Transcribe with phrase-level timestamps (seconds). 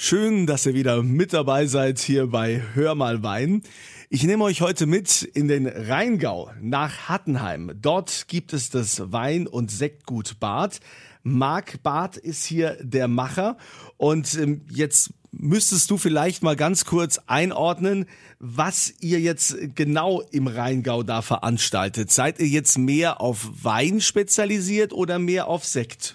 [0.00, 3.62] Schön, dass ihr wieder mit dabei seid hier bei Hör mal Wein.
[4.08, 7.72] Ich nehme euch heute mit in den Rheingau nach Hattenheim.
[7.82, 10.78] Dort gibt es das Wein- und Sektgut Bad.
[11.24, 13.56] Marc Barth ist hier der Macher
[13.96, 18.06] und ähm, jetzt müsstest du vielleicht mal ganz kurz einordnen,
[18.38, 22.12] was ihr jetzt genau im Rheingau da veranstaltet.
[22.12, 26.14] Seid ihr jetzt mehr auf Wein spezialisiert oder mehr auf Sekt?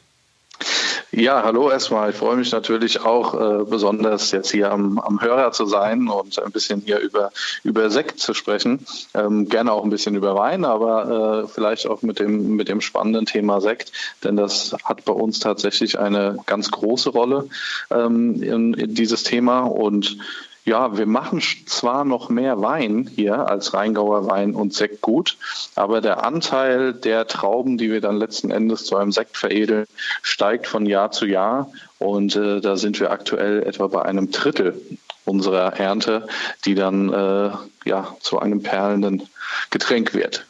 [1.16, 2.10] Ja, hallo erstmal.
[2.10, 6.40] Ich freue mich natürlich auch äh, besonders jetzt hier am, am Hörer zu sein und
[6.40, 7.32] ein bisschen hier über,
[7.64, 8.84] über Sekt zu sprechen.
[9.14, 12.82] Ähm, gerne auch ein bisschen über Wein, aber äh, vielleicht auch mit dem, mit dem
[12.82, 13.92] spannenden Thema Sekt,
[14.24, 17.48] denn das hat bei uns tatsächlich eine ganz große Rolle
[17.92, 20.18] ähm, in, in dieses Thema und
[20.66, 25.38] ja, wir machen zwar noch mehr Wein hier als Rheingauer Wein und Sekt gut,
[25.76, 29.86] aber der Anteil der Trauben, die wir dann letzten Endes zu einem Sekt veredeln,
[30.22, 31.72] steigt von Jahr zu Jahr.
[32.00, 34.82] Und äh, da sind wir aktuell etwa bei einem Drittel
[35.26, 36.28] unserer Ernte,
[36.66, 37.52] die dann äh,
[37.86, 39.24] ja zu einem perlenden
[39.70, 40.46] Getränk wird.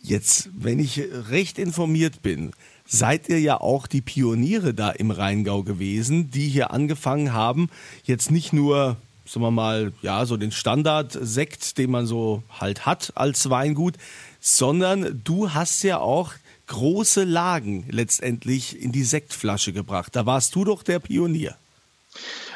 [0.00, 2.52] Jetzt, wenn ich recht informiert bin,
[2.88, 7.68] seid ihr ja auch die Pioniere da im Rheingau gewesen, die hier angefangen haben,
[8.04, 13.12] jetzt nicht nur, sagen wir mal, ja, so den Standardsekt, den man so halt hat
[13.14, 13.94] als Weingut,
[14.40, 16.32] sondern du hast ja auch
[16.66, 20.16] große Lagen letztendlich in die Sektflasche gebracht.
[20.16, 21.56] Da warst du doch der Pionier.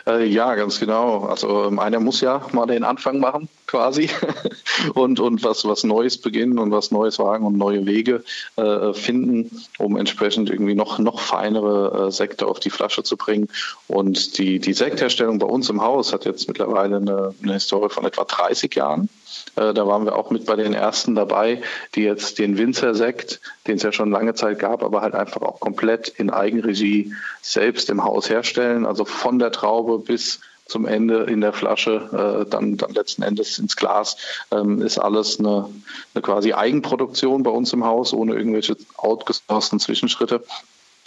[0.07, 1.25] Äh, ja, ganz genau.
[1.25, 4.11] Also ähm, einer muss ja mal den Anfang machen, quasi,
[4.95, 8.25] und, und was, was Neues beginnen und was Neues wagen und neue Wege
[8.57, 13.49] äh, finden, um entsprechend irgendwie noch, noch feinere äh, Sekte auf die Flasche zu bringen.
[13.87, 18.05] Und die, die Sektherstellung bei uns im Haus hat jetzt mittlerweile eine, eine Historie von
[18.05, 19.09] etwa 30 Jahren.
[19.57, 21.63] Äh, da waren wir auch mit bei den ersten dabei,
[21.95, 25.61] die jetzt den Winzersekt, den es ja schon lange Zeit gab, aber halt einfach auch
[25.61, 28.87] komplett in Eigenregie selbst im Haus herstellen.
[28.87, 33.59] Also von der Traube bis zum Ende in der Flasche, äh, dann, dann letzten Endes
[33.59, 34.17] ins Glas,
[34.51, 35.69] ähm, ist alles eine,
[36.15, 40.43] eine quasi Eigenproduktion bei uns im Haus, ohne irgendwelche outgesourcten Zwischenschritte.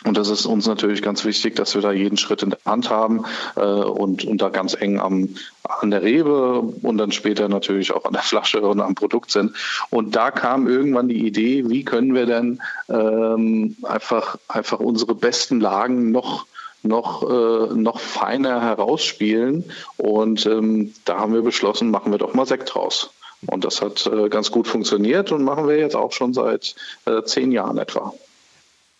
[0.05, 2.91] Und das ist uns natürlich ganz wichtig, dass wir da jeden Schritt in der Hand
[2.91, 5.29] haben äh, und, und da ganz eng am,
[5.63, 9.55] an der Rebe und dann später natürlich auch an der Flasche und am Produkt sind.
[9.89, 15.59] Und da kam irgendwann die Idee, wie können wir denn ähm, einfach, einfach unsere besten
[15.59, 16.45] Lagen noch
[16.83, 19.63] noch, äh, noch feiner herausspielen.
[19.97, 23.09] Und ähm, da haben wir beschlossen, machen wir doch mal Sekt draus.
[23.47, 27.23] Und das hat äh, ganz gut funktioniert und machen wir jetzt auch schon seit äh,
[27.23, 28.13] zehn Jahren etwa.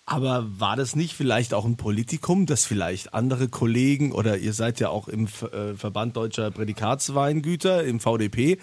[0.08, 4.80] Aber war das nicht vielleicht auch ein Politikum, dass vielleicht andere Kollegen oder ihr seid
[4.80, 8.60] ja auch im äh, Verband Deutscher Prädikatsweingüter, im VDP,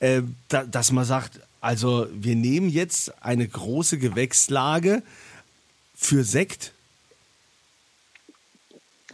[0.00, 5.02] äh, da, dass man sagt, also wir nehmen jetzt eine große Gewächslage
[5.94, 6.72] für Sekt?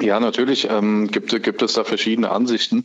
[0.00, 2.84] Ja, natürlich ähm, gibt, gibt es da verschiedene Ansichten.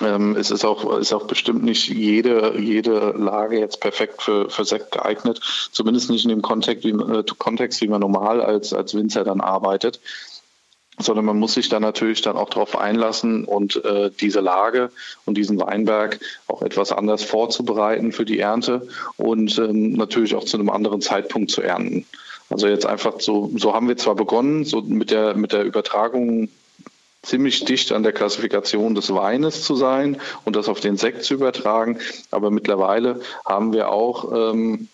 [0.00, 4.64] Ähm, es ist auch, ist auch bestimmt nicht jede, jede Lage jetzt perfekt für, für
[4.64, 5.40] Sekt geeignet,
[5.70, 9.40] zumindest nicht in dem Kontext, wie, äh, Kontext, wie man normal als, als Winzer dann
[9.40, 10.00] arbeitet
[10.98, 14.90] sondern man muss sich da natürlich dann auch darauf einlassen und äh, diese Lage
[15.24, 20.56] und diesen Weinberg auch etwas anders vorzubereiten für die Ernte und ähm, natürlich auch zu
[20.56, 22.06] einem anderen Zeitpunkt zu ernten.
[22.48, 26.48] Also jetzt einfach so, so haben wir zwar begonnen, so mit der, mit der Übertragung
[27.24, 31.34] ziemlich dicht an der Klassifikation des Weines zu sein und das auf den Sekt zu
[31.34, 31.98] übertragen.
[32.30, 34.88] Aber mittlerweile haben wir auch ähm,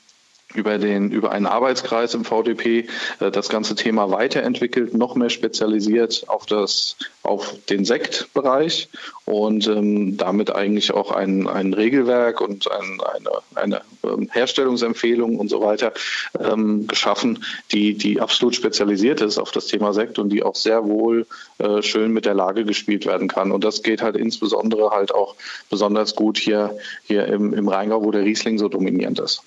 [0.55, 2.88] über den über einen Arbeitskreis im VDP
[3.21, 8.88] äh, das ganze Thema weiterentwickelt, noch mehr spezialisiert auf das auf den Sektbereich
[9.25, 15.49] und ähm, damit eigentlich auch ein, ein Regelwerk und ein, eine, eine ähm, Herstellungsempfehlung und
[15.49, 15.93] so weiter
[16.38, 20.84] ähm, geschaffen, die die absolut spezialisiert ist auf das Thema Sekt und die auch sehr
[20.87, 21.27] wohl
[21.59, 25.37] äh, schön mit der Lage gespielt werden kann und das geht halt insbesondere halt auch
[25.69, 29.43] besonders gut hier hier im, im Rheingau, wo der Riesling so dominierend ist.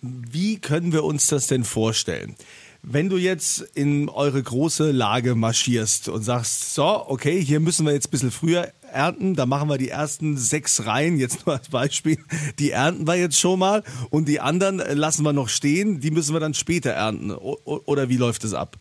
[0.00, 2.36] Wie können wir uns das denn vorstellen?
[2.82, 7.92] Wenn du jetzt in eure große Lage marschierst und sagst, so, okay, hier müssen wir
[7.92, 11.68] jetzt ein bisschen früher ernten, da machen wir die ersten sechs Reihen, jetzt nur als
[11.68, 12.18] Beispiel,
[12.58, 16.34] die ernten wir jetzt schon mal und die anderen lassen wir noch stehen, die müssen
[16.34, 17.32] wir dann später ernten.
[17.32, 18.78] Oder wie läuft es ab?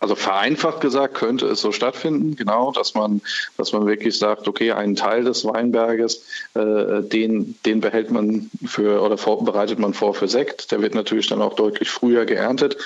[0.00, 3.20] Also vereinfacht gesagt könnte es so stattfinden, genau, dass man,
[3.56, 6.24] dass man wirklich sagt, okay, einen Teil des Weinberges,
[6.54, 10.70] äh, den, den behält man für oder vor, bereitet man vor für Sekt.
[10.70, 12.76] Der wird natürlich dann auch deutlich früher geerntet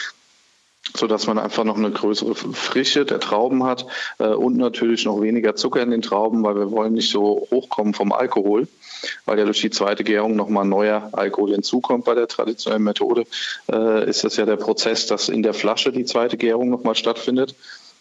[0.97, 3.87] so dass man einfach noch eine größere Frische der Trauben hat
[4.19, 7.95] äh, und natürlich noch weniger Zucker in den Trauben, weil wir wollen nicht so hochkommen
[7.95, 8.69] vom Alkohol,
[9.25, 13.25] weil ja durch die zweite Gärung nochmal neuer Alkohol hinzukommt bei der traditionellen Methode,
[13.71, 17.55] äh, ist das ja der Prozess, dass in der Flasche die zweite Gärung nochmal stattfindet.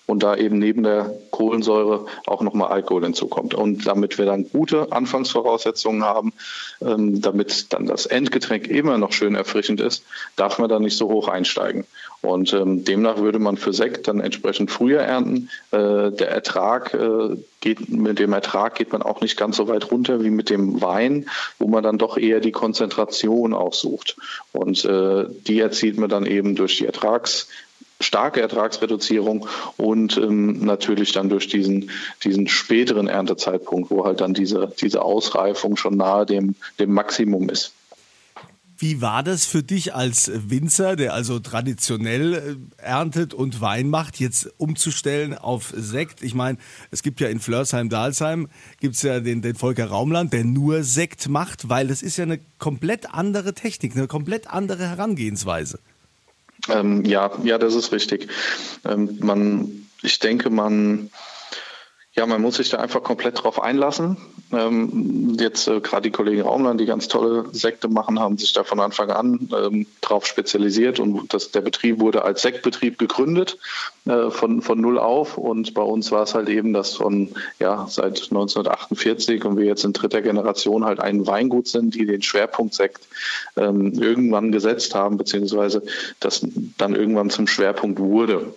[0.06, 3.53] Und da eben neben der Kohlensäure auch nochmal Alkohol hinzukommt.
[3.53, 6.33] Und damit wir dann gute Anfangsvoraussetzungen haben,
[6.81, 10.03] ähm, damit dann das Endgetränk immer noch schön erfrischend ist,
[10.36, 11.86] darf man da nicht so hoch einsteigen.
[12.21, 15.50] Und ähm, demnach würde man für Sekt dann entsprechend früher ernten.
[15.71, 19.92] Äh, der Ertrag äh, geht, mit dem Ertrag geht man auch nicht ganz so weit
[19.92, 24.18] runter wie mit dem Wein, wo man dann doch eher die Konzentration aussucht.
[24.51, 27.47] Und äh, die erzielt man dann eben durch die Ertrags
[28.01, 31.89] starke Ertragsreduzierung und ähm, natürlich dann durch diesen,
[32.24, 37.74] diesen späteren Erntezeitpunkt, wo halt dann diese, diese Ausreifung schon nahe dem, dem Maximum ist.
[38.81, 42.33] Wie war das für dich als Winzer, der also traditionell
[42.80, 46.24] äh, erntet und Wein macht, jetzt umzustellen auf Sekt?
[46.24, 46.57] Ich meine,
[46.89, 48.47] es gibt ja in Flörsheim-Dalsheim,
[48.80, 52.24] gibt es ja den, den Volker Raumland, der nur Sekt macht, weil das ist ja
[52.24, 55.77] eine komplett andere Technik, eine komplett andere Herangehensweise.
[56.69, 58.29] Ähm, ja, ja, das ist richtig.
[58.85, 61.09] Ähm, man, ich denke, man,
[62.13, 64.17] ja, man muss sich da einfach komplett drauf einlassen.
[64.51, 68.65] Ähm, jetzt äh, gerade die Kollegen Raumland, die ganz tolle Sekte machen, haben sich da
[68.65, 73.59] von Anfang an ähm, drauf spezialisiert und das, der Betrieb wurde als Sektbetrieb gegründet
[74.05, 77.29] äh, von, von null auf und bei uns war es halt eben, dass von
[77.59, 82.21] ja seit 1948 und wir jetzt in dritter Generation halt ein Weingut sind, die den
[82.21, 83.07] Schwerpunkt Sekt
[83.55, 85.81] ähm, irgendwann gesetzt haben beziehungsweise
[86.19, 86.45] das
[86.77, 88.53] dann irgendwann zum Schwerpunkt wurde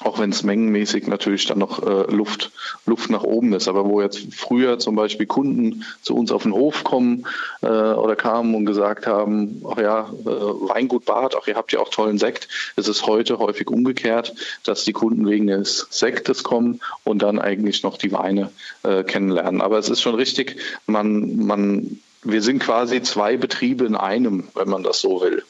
[0.00, 2.50] auch wenn es mengenmäßig natürlich dann noch äh, Luft,
[2.84, 3.68] Luft nach oben ist.
[3.68, 7.26] Aber wo jetzt früher zum Beispiel Kunden zu uns auf den Hof kommen
[7.62, 11.78] äh, oder kamen und gesagt haben, ach ja, äh, Weingut Bad, ach ihr habt ja
[11.78, 16.80] auch tollen Sekt, ist es heute häufig umgekehrt, dass die Kunden wegen des Sektes kommen
[17.04, 18.50] und dann eigentlich noch die Weine
[18.82, 19.60] äh, kennenlernen.
[19.60, 20.56] Aber es ist schon richtig,
[20.86, 25.44] man, man, wir sind quasi zwei Betriebe in einem, wenn man das so will.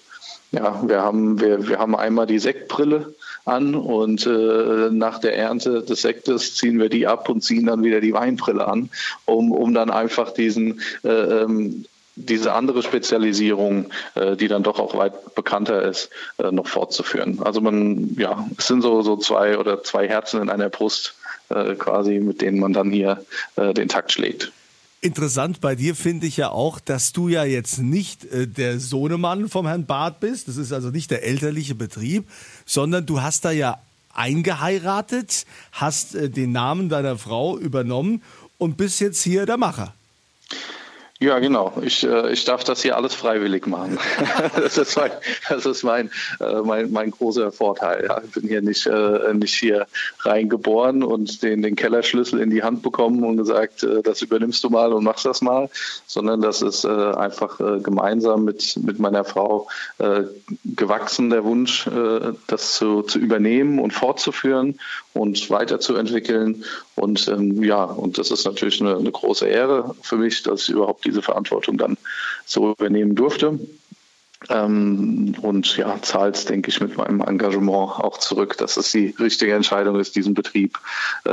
[0.52, 3.12] Ja, wir haben, wir, wir haben einmal die Sektbrille
[3.44, 7.84] an und äh, nach der Ernte des Sektes ziehen wir die ab und ziehen dann
[7.84, 8.90] wieder die Weinbrille an,
[9.26, 11.84] um, um dann einfach diesen äh, ähm,
[12.16, 17.40] diese andere Spezialisierung, äh, die dann doch auch weit bekannter ist, äh, noch fortzuführen.
[17.42, 21.16] Also man, ja, es sind so, so zwei oder zwei Herzen in einer Brust
[21.48, 23.24] äh, quasi, mit denen man dann hier
[23.56, 24.52] den Takt schlägt.
[25.04, 29.50] Interessant bei dir finde ich ja auch, dass du ja jetzt nicht äh, der Sohnemann
[29.50, 30.48] vom Herrn Barth bist.
[30.48, 32.26] Das ist also nicht der elterliche Betrieb,
[32.64, 33.82] sondern du hast da ja
[34.14, 38.22] eingeheiratet, hast äh, den Namen deiner Frau übernommen
[38.56, 39.92] und bist jetzt hier der Macher.
[41.24, 41.72] Ja, genau.
[41.80, 43.98] Ich, äh, ich darf das hier alles freiwillig machen.
[44.56, 45.10] das ist mein,
[45.48, 48.04] das ist mein, äh, mein, mein großer Vorteil.
[48.06, 48.20] Ja.
[48.22, 49.86] Ich bin hier nicht, äh, nicht hier
[50.20, 54.92] reingeboren und den, den Kellerschlüssel in die Hand bekommen und gesagt, das übernimmst du mal
[54.92, 55.70] und machst das mal,
[56.06, 59.68] sondern das ist einfach gemeinsam mit, mit meiner Frau
[60.64, 61.88] gewachsen, der Wunsch,
[62.46, 64.78] das zu, zu übernehmen und fortzuführen
[65.14, 66.64] und weiterzuentwickeln.
[66.96, 70.70] Und ähm, ja, und das ist natürlich eine, eine große Ehre für mich, dass ich
[70.70, 71.96] überhaupt diese Verantwortung dann
[72.44, 73.58] so übernehmen durfte.
[74.50, 79.54] Ähm, und ja, zahlt, denke ich, mit meinem Engagement auch zurück, dass es die richtige
[79.54, 80.78] Entscheidung ist, diesen Betrieb
[81.24, 81.30] äh,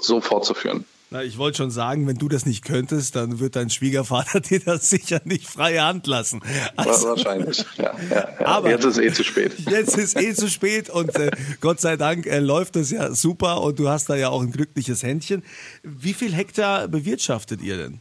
[0.00, 0.84] so fortzuführen.
[1.12, 4.60] Na, ich wollte schon sagen, wenn du das nicht könntest, dann wird dein Schwiegervater dir
[4.60, 6.40] das sicher nicht freie Hand lassen.
[6.74, 8.46] Also, Wahrscheinlich, ja, ja, ja.
[8.46, 9.52] Aber jetzt ist eh zu spät.
[9.70, 11.30] Jetzt ist eh zu spät und äh,
[11.60, 14.52] Gott sei Dank äh, läuft das ja super und du hast da ja auch ein
[14.52, 15.42] glückliches Händchen.
[15.82, 18.00] Wie viel Hektar bewirtschaftet ihr denn?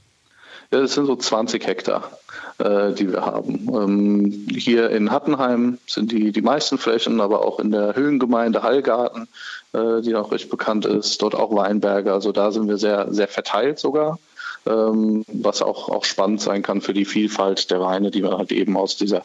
[0.72, 2.10] Ja, das sind so 20 Hektar,
[2.58, 3.68] äh, die wir haben.
[3.74, 9.28] Ähm, hier in Hattenheim sind die, die meisten Flächen, aber auch in der Höhengemeinde Hallgarten,
[9.74, 12.14] äh, die auch recht bekannt ist, dort auch Weinberge.
[12.14, 14.18] Also da sind wir sehr, sehr verteilt sogar.
[14.66, 18.52] Ähm, was auch, auch spannend sein kann für die Vielfalt der Weine, die wir halt
[18.52, 19.24] eben aus dieser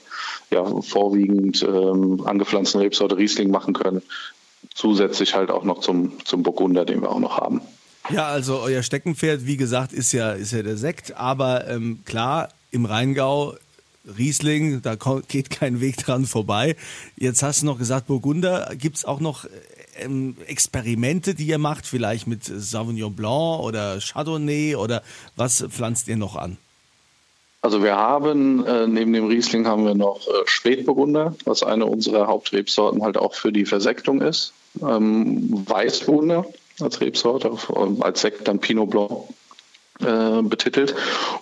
[0.50, 4.02] ja, vorwiegend ähm, angepflanzten Rebsorte Riesling machen können.
[4.74, 7.60] Zusätzlich halt auch noch zum, zum Burgunder, den wir auch noch haben.
[8.10, 12.50] Ja, also euer Steckenpferd, wie gesagt, ist ja, ist ja der Sekt, aber ähm, klar,
[12.70, 13.54] im Rheingau
[14.18, 14.96] Riesling, da
[15.28, 16.76] geht kein Weg dran vorbei.
[17.16, 18.70] Jetzt hast du noch gesagt, Burgunder.
[18.78, 19.46] Gibt es auch noch
[19.98, 25.02] ähm, Experimente, die ihr macht, vielleicht mit Sauvignon Blanc oder Chardonnay oder
[25.34, 26.58] was pflanzt ihr noch an?
[27.62, 32.28] Also wir haben äh, neben dem Riesling haben wir noch äh, Spätburgunder, was eine unserer
[32.28, 34.52] Hauptrebsorten halt auch für die Versektung ist.
[34.80, 36.46] Ähm, Weißburgunder
[36.80, 37.52] als Rebsorte,
[38.00, 39.11] als Sekt dann Pinot Blanc.
[40.00, 40.95] äh, betitelt.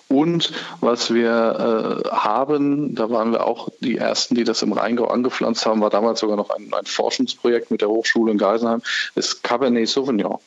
[0.08, 5.06] Und was wir äh, haben, da waren wir auch die Ersten, die das im Rheingau
[5.06, 8.82] angepflanzt haben, war damals sogar noch ein, ein Forschungsprojekt mit der Hochschule in Geisenheim,
[9.14, 10.38] ist Cabernet Sauvignon.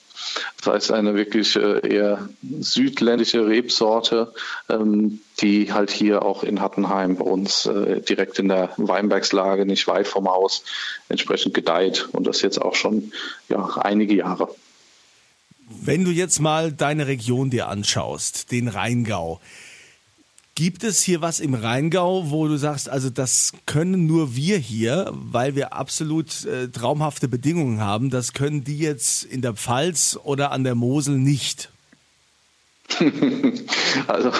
[0.57, 2.29] Das heißt, eine wirklich äh, eher
[2.59, 4.33] südländische Rebsorte,
[4.69, 9.87] ähm, die halt hier auch in Hattenheim bei uns äh, direkt in der Weinbergslage, nicht
[9.87, 10.63] weit vom Haus,
[11.09, 13.11] entsprechend gedeiht und das jetzt auch schon
[13.49, 14.49] ja, einige Jahre.
[15.69, 19.39] Wenn du jetzt mal deine Region dir anschaust, den Rheingau,
[20.57, 25.11] Gibt es hier was im Rheingau, wo du sagst, also das können nur wir hier,
[25.13, 30.51] weil wir absolut äh, traumhafte Bedingungen haben, das können die jetzt in der Pfalz oder
[30.51, 31.69] an der Mosel nicht?
[34.07, 34.31] also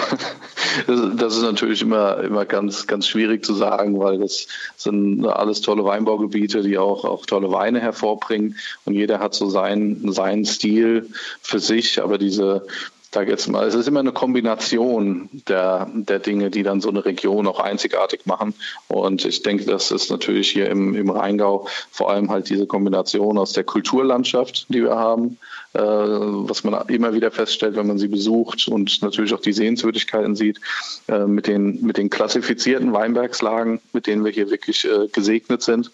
[0.86, 4.46] das ist natürlich immer, immer ganz, ganz schwierig zu sagen, weil das
[4.76, 8.56] sind alles tolle Weinbaugebiete, die auch, auch tolle Weine hervorbringen.
[8.84, 11.10] Und jeder hat so seinen, seinen Stil
[11.40, 12.66] für sich, aber diese,
[13.10, 17.04] sage jetzt mal, es ist immer eine Kombination der, der Dinge, die dann so eine
[17.04, 18.54] Region auch einzigartig machen.
[18.88, 23.38] Und ich denke, das ist natürlich hier im, im Rheingau vor allem halt diese Kombination
[23.38, 25.38] aus der Kulturlandschaft, die wir haben,
[25.72, 30.36] äh, was man immer wieder feststellt, wenn man sie besucht und natürlich auch die Sehenswürdigkeiten
[30.36, 30.60] sieht,
[31.08, 35.90] äh, mit, den, mit den klassifizierten Weinbergslagen, mit denen wir hier wirklich äh, gesegnet sind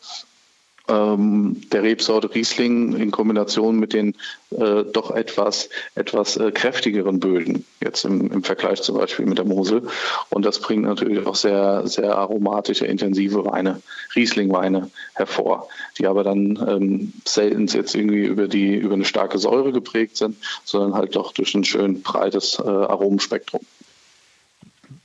[0.87, 4.15] der Rebsorte Riesling in Kombination mit den
[4.51, 9.47] äh, doch etwas, etwas äh, kräftigeren Böden, jetzt im, im Vergleich zum Beispiel mit der
[9.47, 9.89] Mosel.
[10.29, 13.81] Und das bringt natürlich auch sehr, sehr aromatische, intensive Weine,
[14.15, 19.73] Rieslingweine hervor, die aber dann ähm, selten jetzt irgendwie über, die, über eine starke Säure
[19.73, 23.63] geprägt sind, sondern halt doch durch ein schön breites äh, Aromenspektrum.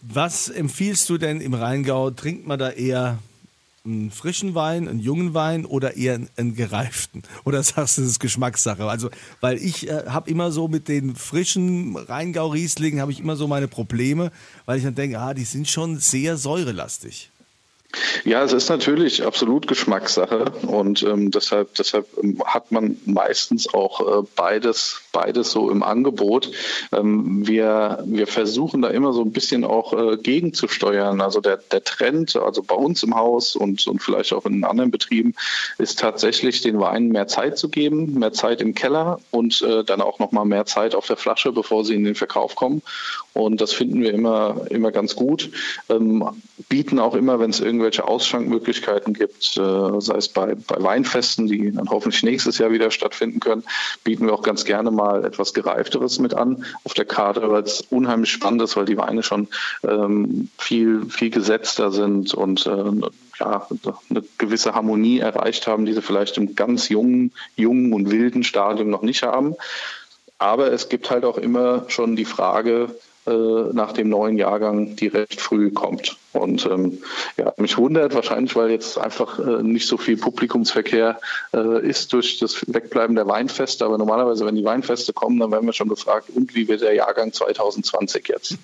[0.01, 2.11] Was empfiehlst du denn im Rheingau?
[2.11, 3.19] Trinkt man da eher
[3.89, 7.23] einen frischen Wein, einen jungen Wein oder eher einen, gereiften?
[7.45, 8.85] Oder sagst du, das ist Geschmackssache?
[8.85, 9.09] Also,
[9.41, 13.67] weil ich äh, habe immer so mit den frischen Rheingau-Rieslingen habe ich immer so meine
[13.67, 14.31] Probleme,
[14.65, 17.31] weil ich dann denke, ah, die sind schon sehr säurelastig.
[18.23, 24.01] Ja, es ist natürlich absolut Geschmackssache und ähm, deshalb, deshalb ähm, hat man meistens auch
[24.01, 26.51] äh, beides, beides so im Angebot.
[26.91, 31.19] Ähm, wir, wir versuchen da immer so ein bisschen auch äh, gegenzusteuern.
[31.19, 34.91] Also der, der Trend, also bei uns im Haus und, und vielleicht auch in anderen
[34.91, 35.33] Betrieben,
[35.79, 40.01] ist tatsächlich den Weinen mehr Zeit zu geben, mehr Zeit im Keller und äh, dann
[40.01, 42.83] auch nochmal mehr Zeit auf der Flasche, bevor sie in den Verkauf kommen.
[43.33, 45.49] Und das finden wir immer, immer ganz gut.
[45.89, 46.23] Ähm,
[46.67, 51.71] bieten auch immer, wenn es irgendwelche Ausschankmöglichkeiten gibt, äh, sei es bei, bei Weinfesten, die
[51.71, 53.63] dann hoffentlich nächstes Jahr wieder stattfinden können,
[54.03, 57.81] bieten wir auch ganz gerne mal etwas Gereifteres mit an auf der Karte, weil es
[57.89, 59.47] unheimlich spannend ist, weil die Weine schon
[59.83, 63.09] ähm, viel, viel gesetzter sind und äh,
[63.39, 63.67] ja,
[64.09, 68.89] eine gewisse Harmonie erreicht haben, die sie vielleicht im ganz jungen, jungen und wilden Stadium
[68.89, 69.55] noch nicht haben.
[70.37, 72.95] Aber es gibt halt auch immer schon die Frage,
[73.33, 76.17] nach dem neuen Jahrgang, die recht früh kommt.
[76.31, 76.99] Und ähm,
[77.37, 81.19] ja, mich wundert wahrscheinlich, weil jetzt einfach äh, nicht so viel Publikumsverkehr
[81.53, 83.83] äh, ist durch das Wegbleiben der Weinfeste.
[83.83, 86.93] Aber normalerweise, wenn die Weinfeste kommen, dann werden wir schon gefragt, und wie wird der
[86.93, 88.57] Jahrgang 2020 jetzt?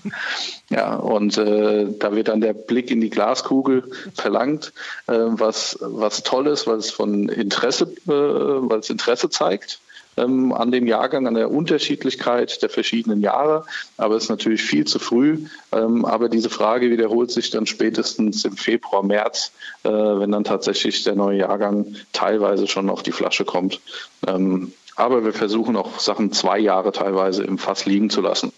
[0.70, 4.72] ja, und äh, da wird dann der Blick in die Glaskugel verlangt,
[5.08, 9.80] äh, was, was toll ist, weil es von Interesse, äh, weil es Interesse zeigt
[10.18, 13.66] ähm, an dem Jahrgang, an der Unterschiedlichkeit der verschiedenen Jahre.
[13.98, 15.46] Aber es ist natürlich viel zu früh.
[15.72, 19.52] Ähm, aber diese Frage wiederholt sich dann spätestens im Februar, März,
[19.84, 23.82] äh, wenn dann tatsächlich der neue Jahrgang teilweise schon auf die Flasche kommt.
[24.28, 28.54] Ähm, aber wir versuchen auch Sachen zwei Jahre teilweise im Fass liegen zu lassen.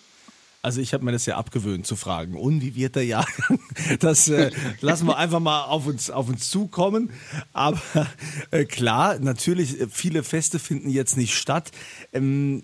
[0.68, 3.58] Also ich habe mir das ja abgewöhnt zu fragen, und wie wird der Jahrgang?
[4.02, 7.10] Das äh, lassen wir einfach mal auf uns, auf uns zukommen.
[7.54, 7.80] Aber
[8.52, 11.72] äh, klar, natürlich, äh, viele Feste finden jetzt nicht statt.
[12.12, 12.64] Ähm,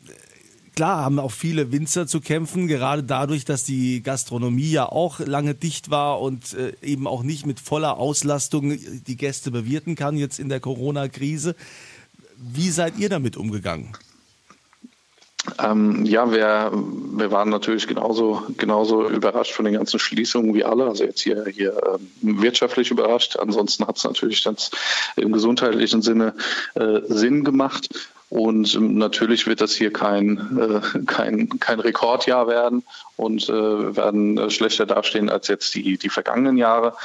[0.75, 5.55] klar haben auch viele Winzer zu kämpfen, gerade dadurch, dass die Gastronomie ja auch lange
[5.55, 10.39] dicht war und äh, eben auch nicht mit voller Auslastung die Gäste bewirten kann jetzt
[10.39, 11.55] in der Corona-Krise.
[12.35, 13.95] Wie seid ihr damit umgegangen?
[15.61, 20.85] Ähm, ja, wir, wir waren natürlich genauso, genauso überrascht von den ganzen Schließungen wie alle.
[20.85, 23.37] Also jetzt hier, hier äh, wirtschaftlich überrascht.
[23.37, 24.71] Ansonsten hat es natürlich ganz
[25.15, 26.33] im gesundheitlichen Sinne
[26.75, 27.89] äh, Sinn gemacht.
[28.29, 32.83] Und ähm, natürlich wird das hier kein, äh, kein, kein Rekordjahr werden
[33.15, 36.95] und äh, werden äh, schlechter dastehen als jetzt die, die vergangenen Jahre.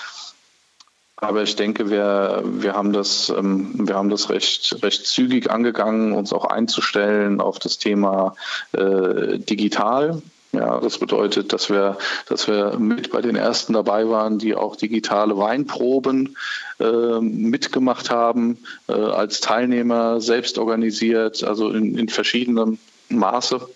[1.21, 6.13] Aber ich denke, wir, wir, haben das, ähm, wir haben das recht, recht zügig angegangen,
[6.13, 8.35] uns auch einzustellen auf das Thema
[8.73, 10.23] äh, digital.
[10.53, 11.99] Ja, das bedeutet, dass wir,
[12.29, 16.37] dass wir mit bei den ersten dabei waren, die auch digitale Weinproben
[16.81, 18.59] äh, mitgemacht haben,
[18.89, 22.79] äh, als Teilnehmer selbst organisiert, also in, in verschiedenem
[23.11, 23.69] Maße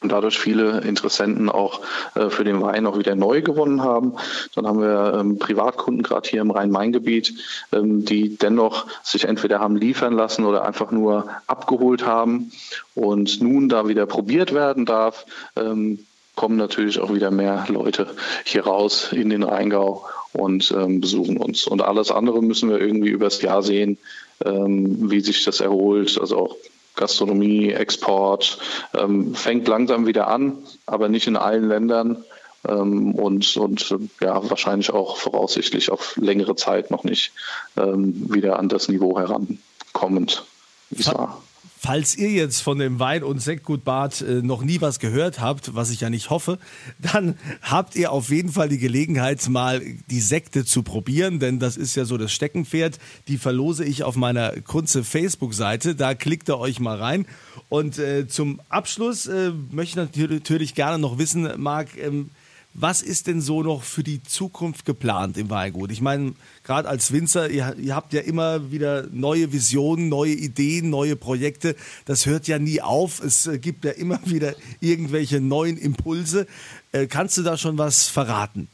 [0.00, 1.80] und dadurch viele Interessenten auch
[2.14, 4.14] äh, für den Wein auch wieder neu gewonnen haben.
[4.54, 7.34] Dann haben wir ähm, Privatkunden gerade hier im Rhein-Main-Gebiet,
[7.72, 12.52] ähm, die dennoch sich entweder haben liefern lassen oder einfach nur abgeholt haben
[12.94, 15.26] und nun da wieder probiert werden darf.
[15.56, 16.00] Ähm,
[16.34, 18.08] kommen natürlich auch wieder mehr Leute
[18.44, 21.66] hier raus in den Rheingau und ähm, besuchen uns.
[21.66, 23.98] Und alles andere müssen wir irgendwie übers Jahr sehen,
[24.44, 26.18] ähm, wie sich das erholt.
[26.20, 26.56] Also auch
[26.96, 28.58] Gastronomie, Export
[28.94, 32.24] ähm, fängt langsam wieder an, aber nicht in allen Ländern
[32.66, 37.32] ähm, und, und ja, wahrscheinlich auch voraussichtlich auf längere Zeit noch nicht
[37.76, 40.44] ähm, wieder an das Niveau herankommend,
[40.90, 41.42] wie es war.
[41.86, 45.90] Falls ihr jetzt von dem Wein- und Sektgutbad äh, noch nie was gehört habt, was
[45.90, 46.58] ich ja nicht hoffe,
[46.98, 51.76] dann habt ihr auf jeden Fall die Gelegenheit, mal die Sekte zu probieren, denn das
[51.76, 52.98] ist ja so das Steckenpferd.
[53.28, 55.94] Die verlose ich auf meiner Kunze Facebook-Seite.
[55.94, 57.24] Da klickt ihr euch mal rein.
[57.68, 62.30] Und äh, zum Abschluss äh, möchte ich natürlich gerne noch wissen, Marc, ähm,
[62.78, 65.90] was ist denn so noch für die Zukunft geplant im Weingut?
[65.90, 70.90] Ich meine, gerade als Winzer, ihr, ihr, habt ja immer wieder neue Visionen, neue Ideen,
[70.90, 71.74] neue Projekte.
[72.04, 73.22] Das hört ja nie auf.
[73.24, 76.46] Es äh, gibt ja immer wieder irgendwelche neuen Impulse.
[76.92, 78.68] Äh, kannst du da schon was verraten?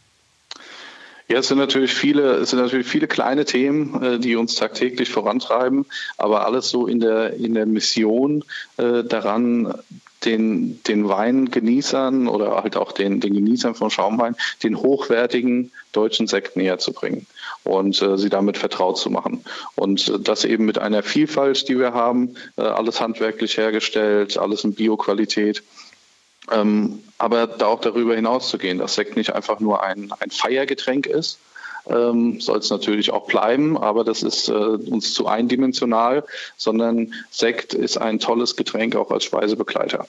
[1.28, 5.10] Ja, es sind natürlich viele, es sind natürlich viele kleine Themen, äh, die uns tagtäglich
[5.10, 5.86] vorantreiben,
[6.18, 8.44] aber alles so in der in der Mission
[8.78, 9.72] äh, daran,
[10.24, 16.56] den, den Weingenießern oder halt auch den, den Genießern von Schaumwein den hochwertigen deutschen Sekt
[16.56, 17.26] näher zu bringen
[17.64, 19.44] und äh, sie damit vertraut zu machen.
[19.74, 24.64] Und äh, das eben mit einer Vielfalt, die wir haben, äh, alles handwerklich hergestellt, alles
[24.64, 25.62] in Bioqualität.
[26.50, 30.30] Ähm, aber da auch darüber hinaus zu gehen, dass Sekt nicht einfach nur ein, ein
[30.30, 31.38] Feiergetränk ist,
[31.86, 36.24] ähm, soll es natürlich auch bleiben, aber das ist äh, uns zu eindimensional,
[36.56, 40.06] sondern Sekt ist ein tolles Getränk auch als Speisebegleiter.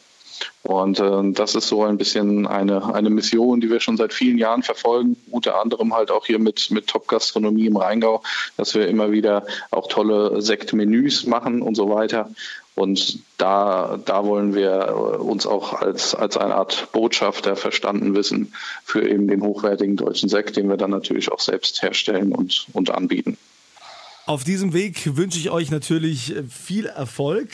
[0.64, 4.38] Und äh, das ist so ein bisschen eine, eine Mission, die wir schon seit vielen
[4.38, 8.24] Jahren verfolgen, unter anderem halt auch hier mit, mit Top-Gastronomie im Rheingau,
[8.56, 12.30] dass wir immer wieder auch tolle Sektmenüs machen und so weiter.
[12.76, 19.08] Und da, da wollen wir uns auch als, als eine Art Botschafter verstanden wissen für
[19.08, 23.38] eben den hochwertigen deutschen Sekt, den wir dann natürlich auch selbst herstellen und, und anbieten.
[24.26, 27.50] Auf diesem Weg wünsche ich euch natürlich viel Erfolg.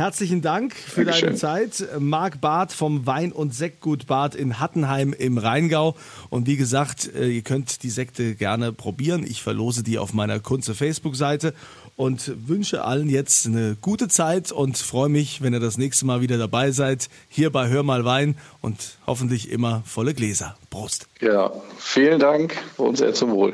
[0.00, 1.28] Herzlichen Dank für Dankeschön.
[1.28, 1.86] deine Zeit.
[1.98, 5.94] Marc Barth vom Wein- und Sektgut Barth in Hattenheim im Rheingau.
[6.30, 9.26] Und wie gesagt, äh, ihr könnt die Sekte gerne probieren.
[9.28, 11.52] Ich verlose die auf meiner Kunze Facebook-Seite
[11.96, 16.22] und wünsche allen jetzt eine gute Zeit und freue mich, wenn ihr das nächste Mal
[16.22, 20.56] wieder dabei seid, hier bei Hör mal Wein und hoffentlich immer volle Gläser.
[20.70, 21.08] Prost.
[21.20, 23.52] Ja, vielen Dank und sehr zum Wohl.